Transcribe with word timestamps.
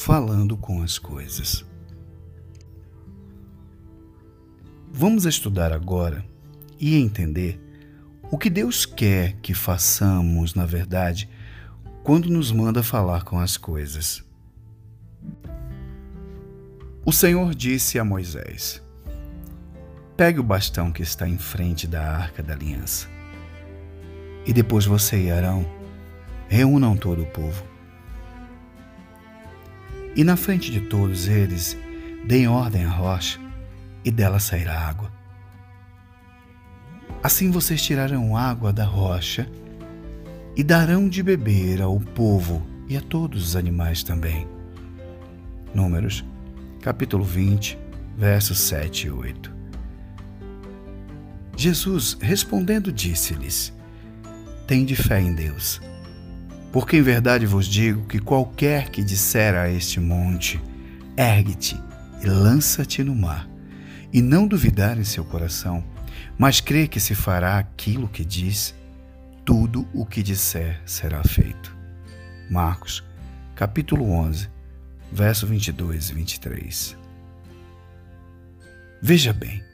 falando 0.00 0.56
com 0.56 0.80
as 0.80 0.98
coisas. 0.98 1.62
Vamos 4.90 5.26
estudar 5.26 5.74
agora 5.74 6.24
e 6.78 6.96
entender 6.96 7.60
o 8.30 8.38
que 8.38 8.48
Deus 8.48 8.86
quer 8.86 9.34
que 9.42 9.52
façamos, 9.52 10.54
na 10.54 10.64
verdade, 10.64 11.28
quando 12.02 12.30
nos 12.30 12.50
manda 12.50 12.82
falar 12.82 13.24
com 13.24 13.38
as 13.38 13.58
coisas. 13.58 14.24
O 17.04 17.12
Senhor 17.12 17.54
disse 17.54 17.98
a 17.98 18.04
Moisés: 18.04 18.82
Pegue 20.16 20.40
o 20.40 20.42
bastão 20.42 20.90
que 20.90 21.02
está 21.02 21.28
em 21.28 21.36
frente 21.36 21.86
da 21.86 22.02
arca 22.02 22.42
da 22.42 22.54
aliança. 22.54 23.06
E 24.46 24.52
depois 24.54 24.86
você 24.86 25.26
e 25.26 25.30
Arão 25.30 25.70
reúnam 26.48 26.96
todo 26.96 27.22
o 27.22 27.26
povo. 27.26 27.79
E 30.16 30.24
na 30.24 30.36
frente 30.36 30.70
de 30.70 30.80
todos 30.80 31.28
eles, 31.28 31.76
deem 32.26 32.48
ordem 32.48 32.84
à 32.84 32.90
rocha, 32.90 33.38
e 34.04 34.10
dela 34.10 34.38
sairá 34.40 34.78
água. 34.78 35.12
Assim 37.22 37.50
vocês 37.50 37.82
tirarão 37.82 38.36
água 38.36 38.72
da 38.72 38.84
rocha 38.84 39.46
e 40.56 40.64
darão 40.64 41.08
de 41.08 41.22
beber 41.22 41.82
ao 41.82 42.00
povo 42.00 42.66
e 42.88 42.96
a 42.96 43.00
todos 43.00 43.48
os 43.48 43.56
animais 43.56 44.02
também. 44.02 44.48
Números, 45.74 46.24
capítulo 46.80 47.22
20, 47.22 47.78
versos 48.16 48.58
7 48.60 49.06
e 49.06 49.10
8. 49.10 49.54
Jesus, 51.56 52.16
respondendo, 52.20 52.90
disse-lhes: 52.90 53.72
Tende 54.66 54.96
fé 54.96 55.20
em 55.20 55.34
Deus. 55.34 55.80
Porque 56.72 56.96
em 56.96 57.02
verdade 57.02 57.46
vos 57.46 57.66
digo 57.66 58.06
que 58.06 58.20
qualquer 58.20 58.90
que 58.90 59.02
disser 59.02 59.54
a 59.56 59.68
este 59.68 59.98
monte: 59.98 60.60
Ergue-te 61.16 61.76
e 62.22 62.26
lança-te 62.26 63.02
no 63.02 63.14
mar, 63.14 63.48
e 64.12 64.22
não 64.22 64.46
duvidar 64.46 64.98
em 64.98 65.04
seu 65.04 65.24
coração, 65.24 65.82
mas 66.38 66.60
crê 66.60 66.86
que 66.86 67.00
se 67.00 67.14
fará 67.14 67.58
aquilo 67.58 68.08
que 68.08 68.24
diz, 68.24 68.74
tudo 69.44 69.86
o 69.92 70.06
que 70.06 70.22
disser 70.22 70.80
será 70.86 71.24
feito. 71.24 71.76
Marcos, 72.48 73.02
capítulo 73.56 74.10
11, 74.10 74.48
verso 75.12 75.46
22 75.46 76.10
e 76.10 76.14
23. 76.14 76.96
Veja 79.02 79.32
bem, 79.32 79.64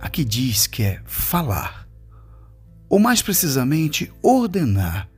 aqui 0.00 0.24
diz 0.24 0.66
que 0.66 0.84
é 0.84 1.00
falar, 1.04 1.86
ou 2.88 2.98
mais 2.98 3.20
precisamente, 3.20 4.10
ordenar 4.22 5.08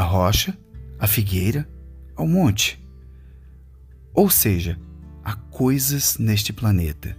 a 0.00 0.02
rocha, 0.02 0.56
a 0.98 1.06
figueira, 1.06 1.68
ao 2.16 2.26
monte. 2.26 2.82
Ou 4.14 4.30
seja, 4.30 4.80
a 5.22 5.34
coisas 5.34 6.16
neste 6.16 6.54
planeta. 6.54 7.14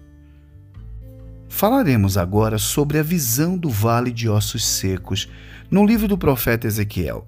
Falaremos 1.48 2.18
agora 2.18 2.58
sobre 2.58 2.98
a 2.98 3.04
visão 3.04 3.56
do 3.56 3.70
vale 3.70 4.12
de 4.12 4.28
ossos 4.28 4.66
secos 4.66 5.30
no 5.70 5.86
livro 5.86 6.08
do 6.08 6.18
profeta 6.18 6.66
Ezequiel. 6.66 7.28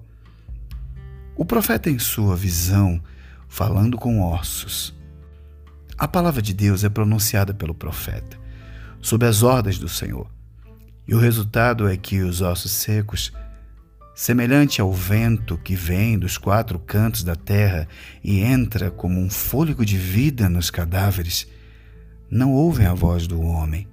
O 1.36 1.44
profeta, 1.44 1.88
em 1.88 2.00
sua 2.00 2.34
visão, 2.34 3.00
falando 3.46 3.96
com 3.96 4.22
ossos. 4.22 4.92
A 5.96 6.08
palavra 6.08 6.42
de 6.42 6.52
Deus 6.52 6.82
é 6.82 6.88
pronunciada 6.88 7.54
pelo 7.54 7.74
profeta 7.74 8.42
sob 9.00 9.24
as 9.24 9.44
ordens 9.44 9.78
do 9.78 9.88
Senhor. 9.88 10.26
E 11.06 11.14
o 11.14 11.18
resultado 11.18 11.86
é 11.86 11.96
que 11.96 12.22
os 12.22 12.40
ossos 12.40 12.72
secos, 12.72 13.32
semelhante 14.14 14.80
ao 14.80 14.92
vento 14.92 15.58
que 15.58 15.74
vem 15.74 16.18
dos 16.18 16.38
quatro 16.38 16.78
cantos 16.78 17.24
da 17.24 17.34
terra 17.34 17.88
e 18.22 18.40
entra 18.40 18.90
como 18.90 19.20
um 19.20 19.28
fôlego 19.28 19.84
de 19.84 19.96
vida 19.96 20.48
nos 20.48 20.70
cadáveres, 20.70 21.48
não 22.30 22.52
ouvem 22.52 22.86
a 22.86 22.94
voz 22.94 23.26
do 23.26 23.40
homem, 23.42 23.88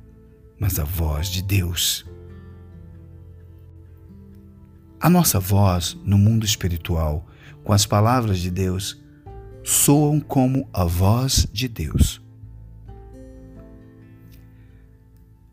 mas 0.59 0.77
a 0.77 0.83
voz 0.83 1.27
de 1.27 1.41
Deus. 1.41 2.05
A 4.99 5.09
nossa 5.09 5.39
voz 5.39 5.97
no 6.05 6.17
mundo 6.17 6.45
espiritual, 6.45 7.27
com 7.63 7.73
as 7.73 7.85
palavras 7.85 8.39
de 8.39 8.51
Deus, 8.51 9.01
soam 9.63 10.19
como 10.19 10.69
a 10.71 10.83
voz 10.83 11.47
de 11.51 11.67
Deus. 11.67 12.21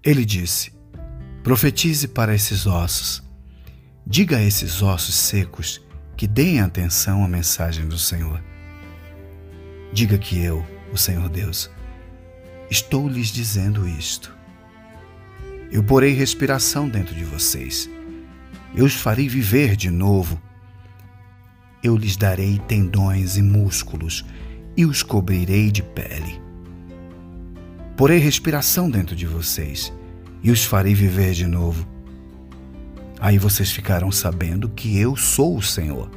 Ele 0.04 0.24
disse: 0.24 0.72
Profetize 1.42 2.08
para 2.08 2.34
esses 2.34 2.66
ossos. 2.66 3.27
Diga 4.10 4.38
a 4.38 4.42
esses 4.42 4.80
ossos 4.80 5.14
secos 5.14 5.86
que 6.16 6.26
deem 6.26 6.60
atenção 6.60 7.22
à 7.22 7.28
mensagem 7.28 7.86
do 7.86 7.98
Senhor. 7.98 8.42
Diga 9.92 10.16
que 10.16 10.42
eu, 10.42 10.66
o 10.90 10.96
Senhor 10.96 11.28
Deus, 11.28 11.70
estou 12.70 13.06
lhes 13.06 13.28
dizendo 13.28 13.86
isto. 13.86 14.34
Eu 15.70 15.84
porei 15.84 16.14
respiração 16.14 16.88
dentro 16.88 17.14
de 17.14 17.22
vocês. 17.22 17.86
Eu 18.74 18.86
os 18.86 18.94
farei 18.94 19.28
viver 19.28 19.76
de 19.76 19.90
novo. 19.90 20.40
Eu 21.84 21.94
lhes 21.94 22.16
darei 22.16 22.58
tendões 22.60 23.36
e 23.36 23.42
músculos 23.42 24.24
e 24.74 24.86
os 24.86 25.02
cobrirei 25.02 25.70
de 25.70 25.82
pele. 25.82 26.40
Porei 27.94 28.16
respiração 28.16 28.90
dentro 28.90 29.14
de 29.14 29.26
vocês 29.26 29.92
e 30.42 30.50
os 30.50 30.64
farei 30.64 30.94
viver 30.94 31.34
de 31.34 31.46
novo. 31.46 31.97
Aí 33.20 33.36
vocês 33.36 33.70
ficarão 33.70 34.12
sabendo 34.12 34.68
que 34.68 34.96
eu 34.98 35.16
sou 35.16 35.56
o 35.56 35.62
Senhor. 35.62 36.10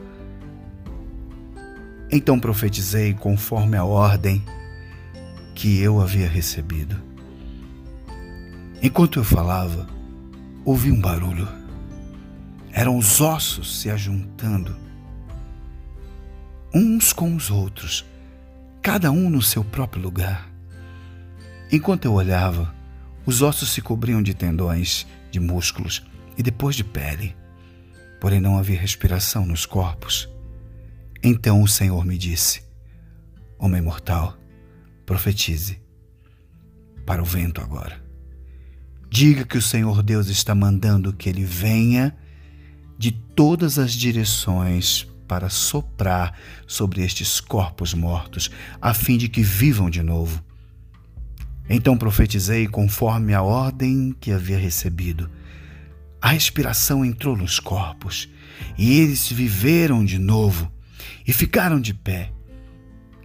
Então 2.11 2.39
profetizei 2.39 3.13
conforme 3.13 3.75
a 3.77 3.83
ordem 3.83 4.43
que 5.55 5.79
eu 5.79 5.99
havia 5.99 6.27
recebido. 6.27 7.01
Enquanto 8.83 9.19
eu 9.19 9.23
falava, 9.23 9.87
ouvi 10.63 10.91
um 10.91 10.99
barulho. 10.99 11.47
Eram 12.71 12.97
os 12.97 13.19
ossos 13.19 13.81
se 13.81 13.89
ajuntando, 13.89 14.75
uns 16.73 17.11
com 17.11 17.35
os 17.35 17.49
outros, 17.49 18.05
cada 18.81 19.11
um 19.11 19.29
no 19.29 19.41
seu 19.41 19.63
próprio 19.63 20.01
lugar. 20.01 20.49
Enquanto 21.71 22.05
eu 22.05 22.13
olhava, 22.13 22.73
os 23.25 23.41
ossos 23.41 23.69
se 23.71 23.81
cobriam 23.81 24.21
de 24.21 24.33
tendões, 24.33 25.05
de 25.29 25.39
músculos 25.39 26.03
e 26.37 26.43
depois 26.43 26.75
de 26.75 26.83
pele. 26.83 27.35
Porém 28.19 28.39
não 28.39 28.57
havia 28.57 28.79
respiração 28.79 29.45
nos 29.45 29.65
corpos. 29.65 30.29
Então 31.23 31.61
o 31.61 31.67
Senhor 31.67 32.05
me 32.05 32.17
disse: 32.17 32.63
Homem 33.57 33.81
mortal, 33.81 34.37
profetize 35.05 35.81
para 37.05 37.21
o 37.21 37.25
vento 37.25 37.61
agora. 37.61 38.01
Diga 39.09 39.43
que 39.43 39.57
o 39.57 39.61
Senhor 39.61 40.01
Deus 40.01 40.27
está 40.27 40.55
mandando 40.55 41.11
que 41.11 41.27
ele 41.27 41.43
venha 41.43 42.15
de 42.97 43.11
todas 43.11 43.77
as 43.77 43.91
direções 43.91 45.07
para 45.27 45.49
soprar 45.49 46.37
sobre 46.67 47.03
estes 47.03 47.39
corpos 47.39 47.93
mortos, 47.93 48.51
a 48.81 48.93
fim 48.93 49.17
de 49.17 49.27
que 49.27 49.41
vivam 49.41 49.89
de 49.89 50.03
novo. 50.03 50.43
Então 51.69 51.97
profetizei 51.97 52.67
conforme 52.67 53.33
a 53.33 53.41
ordem 53.41 54.15
que 54.19 54.31
havia 54.31 54.57
recebido. 54.57 55.29
A 56.21 56.29
respiração 56.29 57.03
entrou 57.03 57.35
nos 57.35 57.59
corpos 57.59 58.29
e 58.77 58.99
eles 58.99 59.31
viveram 59.31 60.05
de 60.05 60.19
novo 60.19 60.71
e 61.25 61.33
ficaram 61.33 61.81
de 61.81 61.93
pé. 61.93 62.31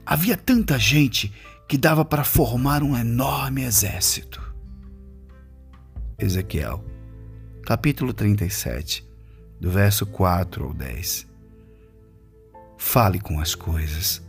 Havia 0.05 0.37
tanta 0.37 0.79
gente 0.79 1.33
que 1.69 1.77
dava 1.77 2.05
para 2.05 2.25
formar 2.25 2.83
um 2.83 2.97
enorme 2.97 3.63
exército. 3.63 4.43
Ezequiel, 6.19 6.83
capítulo 7.65 8.15
37, 8.15 9.07
do 9.61 9.71
verso 9.71 10.07
4 10.07 10.65
ao 10.65 10.73
10. 10.73 11.27
Fale 12.79 13.21
com 13.21 13.41
as 13.41 13.55
coisas, 13.55 14.23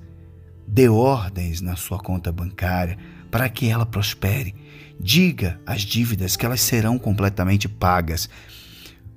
dê 0.68 0.90
ordens 0.90 1.62
na 1.62 1.76
sua 1.76 2.00
conta 2.00 2.32
bancária 2.32 2.98
para 3.32 3.48
que 3.48 3.70
ela 3.70 3.86
prospere. 3.86 4.56
Diga 5.00 5.60
as 5.66 5.82
dívidas 5.82 6.36
que 6.36 6.46
elas 6.46 6.62
serão 6.62 6.98
completamente 6.98 7.70
pagas. 7.70 8.30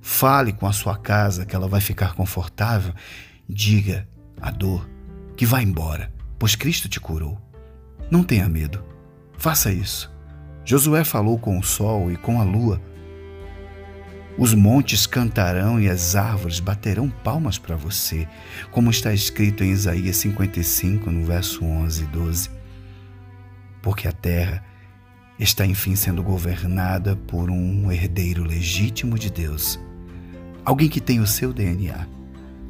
Fale 0.00 0.52
com 0.52 0.66
a 0.66 0.72
sua 0.72 0.96
casa 0.96 1.44
que 1.44 1.54
ela 1.54 1.68
vai 1.68 1.80
ficar 1.80 2.14
confortável. 2.14 2.94
Diga 3.48 4.08
a 4.40 4.50
dor 4.50 4.88
que 5.36 5.46
vai 5.46 5.62
embora, 5.62 6.12
pois 6.38 6.54
Cristo 6.54 6.88
te 6.88 7.00
curou. 7.00 7.40
Não 8.10 8.22
tenha 8.22 8.48
medo. 8.48 8.84
Faça 9.36 9.72
isso. 9.72 10.10
Josué 10.64 11.04
falou 11.04 11.38
com 11.38 11.58
o 11.58 11.62
sol 11.62 12.10
e 12.10 12.16
com 12.16 12.40
a 12.40 12.44
lua. 12.44 12.80
Os 14.38 14.54
montes 14.54 15.06
cantarão 15.06 15.80
e 15.80 15.88
as 15.88 16.16
árvores 16.16 16.60
baterão 16.60 17.10
palmas 17.10 17.58
para 17.58 17.76
você, 17.76 18.28
como 18.70 18.90
está 18.90 19.12
escrito 19.12 19.64
em 19.64 19.70
Isaías 19.70 20.16
55, 20.16 21.10
no 21.10 21.24
verso 21.24 21.64
11 21.64 22.04
e 22.04 22.06
12 22.06 22.60
porque 23.82 24.08
a 24.08 24.12
terra 24.12 24.62
está 25.38 25.64
enfim 25.64 25.96
sendo 25.96 26.22
governada 26.22 27.16
por 27.16 27.50
um 27.50 27.90
herdeiro 27.90 28.44
legítimo 28.44 29.18
de 29.18 29.30
Deus, 29.30 29.80
alguém 30.64 30.88
que 30.88 31.00
tem 31.00 31.20
o 31.20 31.26
seu 31.26 31.52
DNA, 31.52 32.06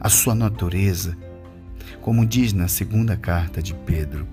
a 0.01 0.09
sua 0.09 0.35
natureza, 0.35 1.17
como 2.01 2.25
diz 2.25 2.53
na 2.53 2.69
segunda 2.69 3.17
carta 3.17 3.63
de 3.63 3.75
Pedro, 3.75 4.27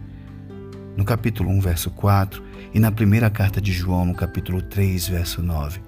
no 0.95 1.03
capítulo 1.03 1.49
1, 1.49 1.61
verso 1.61 1.91
4, 1.91 2.43
e 2.73 2.79
na 2.79 2.91
primeira 2.91 3.29
carta 3.29 3.61
de 3.61 3.71
João, 3.71 4.05
no 4.05 4.15
capítulo 4.15 4.61
3, 4.61 5.07
verso 5.09 5.41
9. 5.41 5.81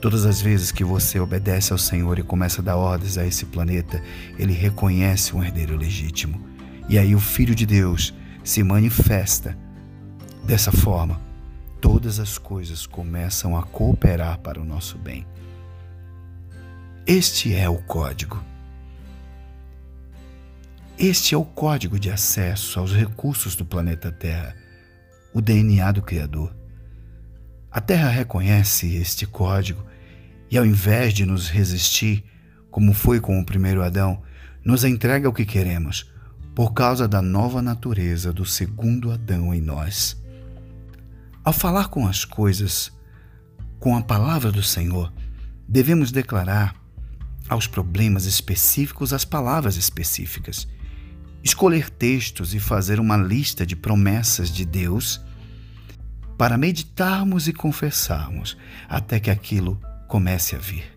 Todas 0.00 0.24
as 0.24 0.40
vezes 0.40 0.72
que 0.72 0.82
você 0.82 1.20
obedece 1.20 1.72
ao 1.72 1.78
Senhor 1.78 2.18
e 2.18 2.22
começa 2.22 2.62
a 2.62 2.64
dar 2.64 2.76
ordens 2.76 3.18
a 3.18 3.26
esse 3.26 3.44
planeta, 3.46 4.02
ele 4.38 4.52
reconhece 4.52 5.36
um 5.36 5.42
herdeiro 5.42 5.76
legítimo. 5.76 6.40
E 6.88 6.98
aí 6.98 7.14
o 7.14 7.20
Filho 7.20 7.54
de 7.54 7.66
Deus 7.66 8.14
se 8.42 8.62
manifesta. 8.62 9.56
Dessa 10.44 10.72
forma, 10.72 11.20
todas 11.80 12.18
as 12.18 12.38
coisas 12.38 12.86
começam 12.86 13.56
a 13.56 13.62
cooperar 13.62 14.38
para 14.38 14.60
o 14.60 14.64
nosso 14.64 14.96
bem. 14.96 15.26
Este 17.12 17.52
é 17.56 17.68
o 17.68 17.76
código. 17.76 18.40
Este 20.96 21.34
é 21.34 21.36
o 21.36 21.44
código 21.44 21.98
de 21.98 22.08
acesso 22.08 22.78
aos 22.78 22.92
recursos 22.92 23.56
do 23.56 23.64
planeta 23.64 24.12
Terra, 24.12 24.54
o 25.34 25.40
DNA 25.40 25.90
do 25.90 26.02
Criador. 26.02 26.54
A 27.68 27.80
Terra 27.80 28.10
reconhece 28.10 28.94
este 28.94 29.26
código 29.26 29.84
e, 30.48 30.56
ao 30.56 30.64
invés 30.64 31.12
de 31.12 31.26
nos 31.26 31.48
resistir, 31.48 32.24
como 32.70 32.94
foi 32.94 33.18
com 33.18 33.40
o 33.40 33.44
primeiro 33.44 33.82
Adão, 33.82 34.22
nos 34.64 34.84
entrega 34.84 35.28
o 35.28 35.32
que 35.32 35.44
queremos, 35.44 36.08
por 36.54 36.72
causa 36.72 37.08
da 37.08 37.20
nova 37.20 37.60
natureza 37.60 38.32
do 38.32 38.46
segundo 38.46 39.10
Adão 39.10 39.52
em 39.52 39.60
nós. 39.60 40.16
Ao 41.42 41.52
falar 41.52 41.88
com 41.88 42.06
as 42.06 42.24
coisas, 42.24 42.92
com 43.80 43.96
a 43.96 44.00
palavra 44.00 44.52
do 44.52 44.62
Senhor, 44.62 45.12
devemos 45.68 46.12
declarar 46.12 46.79
aos 47.50 47.66
problemas 47.66 48.26
específicos 48.26 49.12
as 49.12 49.24
palavras 49.24 49.76
específicas, 49.76 50.68
escolher 51.42 51.90
textos 51.90 52.54
e 52.54 52.60
fazer 52.60 53.00
uma 53.00 53.16
lista 53.16 53.66
de 53.66 53.74
promessas 53.74 54.50
de 54.50 54.64
Deus 54.64 55.20
para 56.38 56.56
meditarmos 56.56 57.48
e 57.48 57.52
confessarmos 57.52 58.56
até 58.88 59.18
que 59.18 59.30
aquilo 59.30 59.80
comece 60.06 60.54
a 60.54 60.58
vir. 60.60 60.96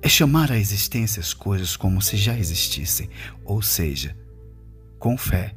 É 0.00 0.08
chamar 0.08 0.50
à 0.50 0.58
existência 0.58 1.20
as 1.20 1.34
coisas 1.34 1.76
como 1.76 2.00
se 2.00 2.16
já 2.16 2.36
existissem, 2.36 3.10
ou 3.44 3.60
seja, 3.60 4.16
com 4.98 5.16
fé, 5.16 5.54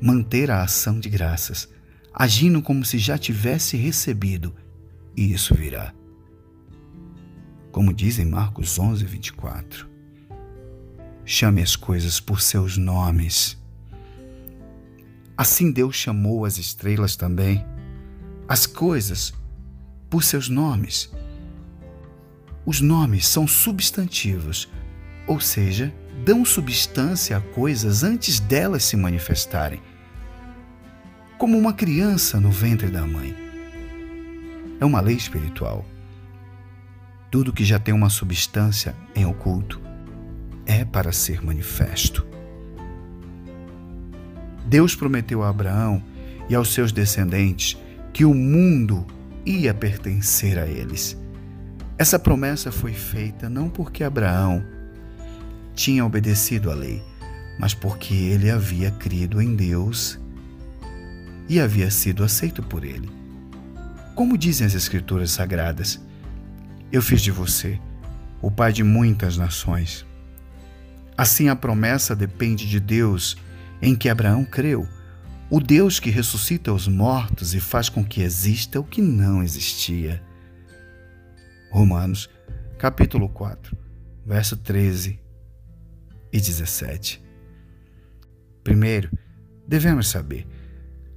manter 0.00 0.50
a 0.50 0.62
ação 0.62 1.00
de 1.00 1.08
graças, 1.08 1.68
agindo 2.12 2.60
como 2.60 2.84
se 2.84 2.98
já 2.98 3.16
tivesse 3.16 3.76
recebido, 3.76 4.54
e 5.16 5.32
isso 5.32 5.54
virá. 5.54 5.94
Como 7.72 7.92
diz 7.92 8.20
em 8.20 8.24
Marcos 8.24 8.78
11, 8.78 9.04
24. 9.04 9.88
Chame 11.24 11.62
as 11.62 11.74
coisas 11.74 12.20
por 12.20 12.40
seus 12.40 12.76
nomes 12.76 13.60
Assim 15.36 15.72
Deus 15.72 15.96
chamou 15.96 16.44
as 16.44 16.58
estrelas 16.58 17.16
também, 17.16 17.66
as 18.46 18.66
coisas, 18.66 19.32
por 20.10 20.22
seus 20.22 20.48
nomes. 20.48 21.10
Os 22.66 22.80
nomes 22.80 23.26
são 23.26 23.48
substantivos, 23.48 24.68
ou 25.26 25.40
seja, 25.40 25.92
dão 26.24 26.44
substância 26.44 27.36
a 27.36 27.40
coisas 27.40 28.04
antes 28.04 28.38
delas 28.38 28.84
se 28.84 28.96
manifestarem, 28.96 29.82
como 31.38 31.58
uma 31.58 31.72
criança 31.72 32.38
no 32.38 32.50
ventre 32.50 32.88
da 32.88 33.04
mãe. 33.04 33.34
É 34.78 34.84
uma 34.84 35.00
lei 35.00 35.16
espiritual. 35.16 35.84
Tudo 37.32 37.50
que 37.50 37.64
já 37.64 37.78
tem 37.78 37.94
uma 37.94 38.10
substância 38.10 38.94
em 39.16 39.24
oculto 39.24 39.80
é 40.66 40.84
para 40.84 41.12
ser 41.12 41.42
manifesto. 41.42 42.26
Deus 44.66 44.94
prometeu 44.94 45.42
a 45.42 45.48
Abraão 45.48 46.04
e 46.46 46.54
aos 46.54 46.74
seus 46.74 46.92
descendentes 46.92 47.78
que 48.12 48.26
o 48.26 48.34
mundo 48.34 49.06
ia 49.46 49.72
pertencer 49.72 50.58
a 50.58 50.66
eles. 50.66 51.16
Essa 51.96 52.18
promessa 52.18 52.70
foi 52.70 52.92
feita 52.92 53.48
não 53.48 53.70
porque 53.70 54.04
Abraão 54.04 54.62
tinha 55.74 56.04
obedecido 56.04 56.70
à 56.70 56.74
lei, 56.74 57.02
mas 57.58 57.72
porque 57.72 58.12
ele 58.12 58.50
havia 58.50 58.90
crido 58.90 59.40
em 59.40 59.56
Deus 59.56 60.20
e 61.48 61.58
havia 61.58 61.90
sido 61.90 62.24
aceito 62.24 62.62
por 62.62 62.84
ele. 62.84 63.08
Como 64.14 64.36
dizem 64.36 64.66
as 64.66 64.74
Escrituras 64.74 65.30
Sagradas, 65.30 65.98
eu 66.92 67.00
fiz 67.00 67.22
de 67.22 67.30
você 67.30 67.80
o 68.42 68.50
pai 68.50 68.72
de 68.72 68.84
muitas 68.84 69.38
nações. 69.38 70.04
Assim 71.16 71.48
a 71.48 71.56
promessa 71.56 72.14
depende 72.14 72.68
de 72.68 72.78
Deus 72.78 73.36
em 73.80 73.96
que 73.96 74.08
Abraão 74.08 74.44
creu, 74.44 74.86
o 75.48 75.60
Deus 75.60 75.98
que 75.98 76.10
ressuscita 76.10 76.72
os 76.72 76.86
mortos 76.86 77.54
e 77.54 77.60
faz 77.60 77.88
com 77.88 78.04
que 78.04 78.20
exista 78.20 78.78
o 78.78 78.84
que 78.84 79.00
não 79.00 79.42
existia. 79.42 80.22
Romanos, 81.70 82.28
capítulo 82.78 83.28
4, 83.28 83.76
verso 84.26 84.56
13 84.56 85.18
e 86.32 86.40
17. 86.40 87.22
Primeiro, 88.62 89.10
devemos 89.66 90.08
saber: 90.08 90.46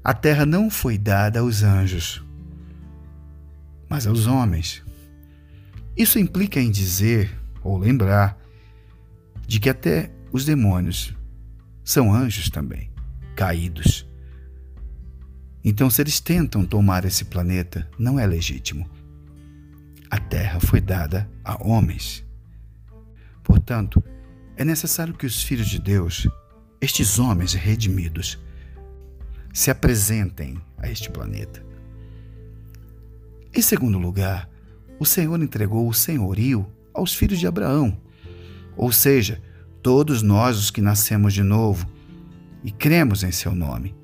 a 0.04 0.14
terra 0.14 0.46
não 0.46 0.70
foi 0.70 0.98
dada 0.98 1.40
aos 1.40 1.64
anjos, 1.64 2.24
mas 3.90 4.06
aos 4.06 4.28
homens. 4.28 4.86
Isso 5.96 6.20
implica 6.20 6.60
em 6.60 6.70
dizer 6.70 7.34
ou 7.64 7.78
lembrar 7.78 8.38
de 9.48 9.60
que 9.60 9.70
até 9.70 10.12
os 10.32 10.44
demônios 10.44 11.16
são 11.84 12.14
anjos 12.14 12.50
também, 12.50 12.92
caídos. 13.36 14.06
Então, 15.64 15.90
se 15.90 16.02
eles 16.02 16.20
tentam 16.20 16.66
tomar 16.66 17.06
esse 17.06 17.26
planeta, 17.26 17.90
não 17.98 18.20
é 18.20 18.28
legítimo. 18.28 18.90
A 20.12 20.20
Terra 20.20 20.60
foi 20.60 20.82
dada 20.82 21.30
a 21.44 21.62
homens. 21.66 22.26
Portanto, 23.44 24.04
é 24.58 24.66
necessário 24.66 25.14
que 25.14 25.26
os 25.26 25.44
filhos 25.44 25.68
de 25.68 25.80
Deus, 25.80 26.28
estes 26.82 27.20
homens 27.20 27.54
redimidos, 27.54 28.40
se 29.54 29.72
apresentem 29.72 30.62
a 30.78 30.90
este 30.90 31.10
planeta. 31.10 31.66
Em 33.54 33.62
segundo 33.62 33.98
lugar, 33.98 34.50
o 35.00 35.06
Senhor 35.06 35.42
entregou 35.42 35.88
o 35.88 35.94
senhorio 35.94 36.66
aos 36.94 37.14
filhos 37.14 37.40
de 37.40 37.48
Abraão, 37.48 37.98
ou 38.78 38.92
seja, 38.92 39.42
todos 39.82 40.22
nós 40.22 40.58
os 40.58 40.72
que 40.72 40.82
nascemos 40.82 41.34
de 41.34 41.44
novo 41.44 41.86
e 42.64 42.72
cremos 42.72 43.24
em 43.24 43.32
seu 43.32 43.54
nome. 43.54 43.96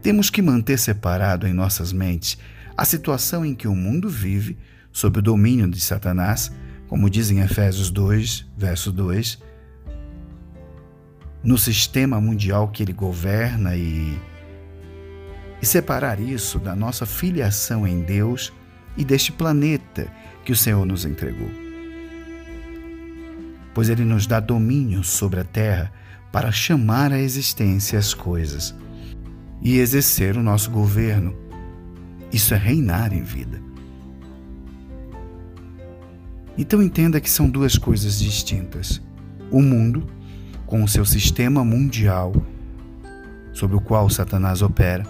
Temos 0.00 0.30
que 0.30 0.42
manter 0.42 0.78
separado 0.78 1.46
em 1.46 1.52
nossas 1.52 1.92
mentes 1.92 2.38
a 2.76 2.84
situação 2.84 3.44
em 3.44 3.54
que 3.54 3.68
o 3.68 3.74
mundo 3.74 4.08
vive 4.08 4.58
sob 4.92 5.18
o 5.18 5.22
domínio 5.22 5.68
de 5.68 5.80
Satanás, 5.80 6.52
como 6.88 7.10
diz 7.10 7.30
em 7.30 7.40
Efésios 7.40 7.90
2, 7.90 8.46
verso 8.56 8.92
2, 8.92 9.42
no 11.42 11.58
sistema 11.58 12.20
mundial 12.20 12.68
que 12.68 12.82
ele 12.82 12.92
governa 12.92 13.76
e, 13.76 14.18
e 15.64 15.66
separar 15.66 16.20
isso 16.20 16.58
da 16.58 16.76
nossa 16.76 17.06
filiação 17.06 17.88
em 17.88 18.02
Deus 18.02 18.52
e 18.96 19.04
deste 19.04 19.32
planeta 19.32 20.06
que 20.44 20.52
o 20.52 20.56
Senhor 20.56 20.84
nos 20.84 21.04
entregou 21.04 21.64
pois 23.74 23.88
ele 23.88 24.04
nos 24.04 24.26
dá 24.26 24.38
domínio 24.38 25.02
sobre 25.02 25.40
a 25.40 25.44
terra 25.44 25.92
para 26.30 26.52
chamar 26.52 27.12
à 27.12 27.18
existência 27.18 27.98
as 27.98 28.14
coisas 28.14 28.74
e 29.60 29.78
exercer 29.78 30.36
o 30.36 30.42
nosso 30.42 30.70
governo. 30.70 31.34
Isso 32.32 32.54
é 32.54 32.56
reinar 32.56 33.12
em 33.12 33.22
vida. 33.22 33.60
Então 36.56 36.80
entenda 36.80 37.20
que 37.20 37.28
são 37.28 37.50
duas 37.50 37.76
coisas 37.76 38.20
distintas: 38.20 39.02
o 39.50 39.60
mundo, 39.60 40.06
com 40.66 40.82
o 40.84 40.88
seu 40.88 41.04
sistema 41.04 41.64
mundial 41.64 42.32
sobre 43.52 43.76
o 43.76 43.80
qual 43.80 44.08
Satanás 44.08 44.62
opera, 44.62 45.04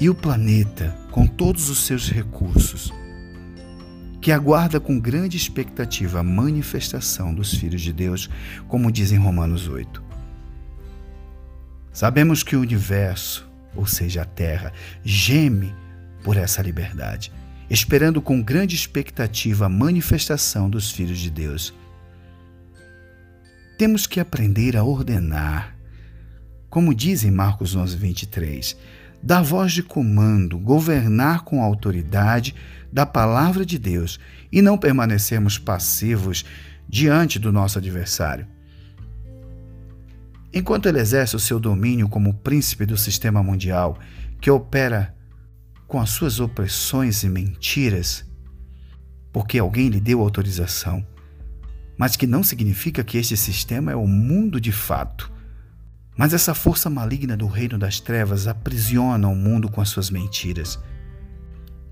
e 0.00 0.08
o 0.08 0.14
planeta, 0.14 0.96
com 1.10 1.26
todos 1.26 1.68
os 1.68 1.84
seus 1.84 2.10
recursos 2.10 2.92
que 4.20 4.32
aguarda 4.32 4.80
com 4.80 4.98
grande 4.98 5.36
expectativa 5.36 6.20
a 6.20 6.22
manifestação 6.22 7.32
dos 7.32 7.54
filhos 7.54 7.80
de 7.80 7.92
Deus, 7.92 8.28
como 8.66 8.90
diz 8.90 9.12
em 9.12 9.16
Romanos 9.16 9.68
8. 9.68 10.02
Sabemos 11.92 12.42
que 12.42 12.56
o 12.56 12.60
universo, 12.60 13.48
ou 13.74 13.86
seja, 13.86 14.22
a 14.22 14.24
Terra, 14.24 14.72
geme 15.04 15.74
por 16.22 16.36
essa 16.36 16.62
liberdade, 16.62 17.32
esperando 17.70 18.20
com 18.20 18.42
grande 18.42 18.74
expectativa 18.74 19.66
a 19.66 19.68
manifestação 19.68 20.68
dos 20.68 20.90
filhos 20.90 21.18
de 21.18 21.30
Deus. 21.30 21.72
Temos 23.78 24.06
que 24.06 24.20
aprender 24.20 24.76
a 24.76 24.82
ordenar, 24.82 25.76
como 26.68 26.94
diz 26.94 27.24
em 27.24 27.30
Marcos 27.30 27.74
11, 27.74 27.96
23, 27.96 28.76
dar 29.22 29.42
voz 29.42 29.72
de 29.72 29.82
comando, 29.82 30.58
governar 30.58 31.42
com 31.42 31.62
autoridade 31.62 32.54
da 32.92 33.04
palavra 33.04 33.64
de 33.64 33.78
Deus 33.78 34.18
e 34.50 34.62
não 34.62 34.78
permanecermos 34.78 35.58
passivos 35.58 36.44
diante 36.88 37.38
do 37.38 37.52
nosso 37.52 37.78
adversário. 37.78 38.46
Enquanto 40.52 40.86
ele 40.86 40.98
exerce 40.98 41.36
o 41.36 41.40
seu 41.40 41.60
domínio 41.60 42.08
como 42.08 42.32
príncipe 42.32 42.86
do 42.86 42.96
sistema 42.96 43.42
mundial, 43.42 43.98
que 44.40 44.50
opera 44.50 45.14
com 45.86 46.00
as 46.00 46.10
suas 46.10 46.40
opressões 46.40 47.22
e 47.22 47.28
mentiras, 47.28 48.24
porque 49.32 49.58
alguém 49.58 49.88
lhe 49.88 50.00
deu 50.00 50.20
autorização, 50.20 51.06
mas 51.98 52.16
que 52.16 52.26
não 52.26 52.42
significa 52.42 53.04
que 53.04 53.18
este 53.18 53.36
sistema 53.36 53.92
é 53.92 53.96
o 53.96 54.06
mundo 54.06 54.60
de 54.60 54.72
fato. 54.72 55.30
Mas 56.18 56.34
essa 56.34 56.52
força 56.52 56.90
maligna 56.90 57.36
do 57.36 57.46
reino 57.46 57.78
das 57.78 58.00
trevas 58.00 58.48
aprisiona 58.48 59.28
o 59.28 59.36
mundo 59.36 59.70
com 59.70 59.80
as 59.80 59.88
suas 59.88 60.10
mentiras. 60.10 60.76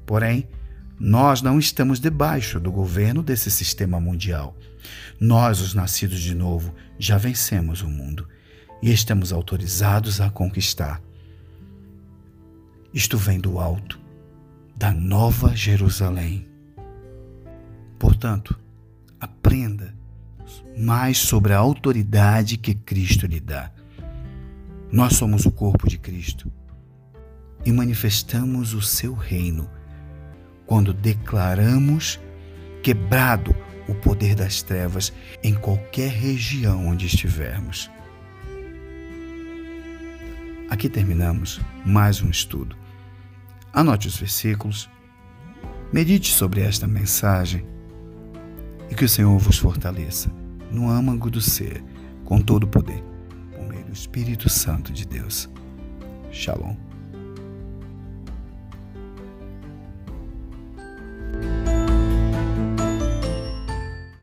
Porém, 0.04 0.48
nós 0.98 1.42
não 1.42 1.60
estamos 1.60 2.00
debaixo 2.00 2.58
do 2.58 2.72
governo 2.72 3.22
desse 3.22 3.52
sistema 3.52 4.00
mundial. 4.00 4.56
Nós, 5.20 5.60
os 5.60 5.74
nascidos 5.74 6.18
de 6.20 6.34
novo, 6.34 6.74
já 6.98 7.16
vencemos 7.16 7.82
o 7.82 7.88
mundo 7.88 8.26
e 8.82 8.92
estamos 8.92 9.32
autorizados 9.32 10.20
a 10.20 10.28
conquistar. 10.28 11.00
Isto 12.92 13.16
vem 13.16 13.38
do 13.38 13.60
alto, 13.60 14.00
da 14.76 14.90
Nova 14.90 15.54
Jerusalém. 15.54 16.48
Portanto, 17.96 18.58
aprenda 19.20 19.94
mais 20.76 21.18
sobre 21.18 21.52
a 21.52 21.58
autoridade 21.58 22.56
que 22.56 22.74
Cristo 22.74 23.24
lhe 23.26 23.38
dá. 23.38 23.70
Nós 24.90 25.14
somos 25.14 25.44
o 25.44 25.50
corpo 25.50 25.88
de 25.88 25.98
Cristo 25.98 26.50
e 27.64 27.72
manifestamos 27.72 28.72
o 28.72 28.80
seu 28.80 29.14
reino 29.14 29.68
quando 30.66 30.92
declaramos 30.92 32.20
quebrado 32.82 33.54
o 33.88 33.94
poder 33.94 34.34
das 34.34 34.62
trevas 34.62 35.12
em 35.42 35.54
qualquer 35.54 36.10
região 36.10 36.86
onde 36.86 37.06
estivermos. 37.06 37.90
Aqui 40.70 40.88
terminamos 40.88 41.60
mais 41.84 42.22
um 42.22 42.30
estudo. 42.30 42.76
Anote 43.72 44.08
os 44.08 44.16
versículos, 44.16 44.88
medite 45.92 46.32
sobre 46.32 46.60
esta 46.60 46.86
mensagem 46.86 47.66
e 48.90 48.94
que 48.94 49.04
o 49.04 49.08
Senhor 49.08 49.38
vos 49.38 49.58
fortaleça 49.58 50.30
no 50.70 50.88
âmago 50.88 51.30
do 51.30 51.40
ser, 51.40 51.82
com 52.24 52.40
todo 52.40 52.64
o 52.64 52.68
poder, 52.68 53.02
Espírito 53.96 54.50
Santo 54.50 54.92
de 54.92 55.06
Deus. 55.06 55.48
Shalom. 56.30 56.85